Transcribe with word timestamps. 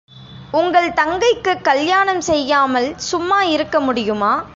உங்கள் 0.51 0.93
தங்கைக்குக் 0.93 1.63
கல்யாணம் 1.63 2.21
செய்யாமல் 2.21 2.95
சும்மாயிருக்க 3.11 3.79
முடியுமா? 3.79 4.45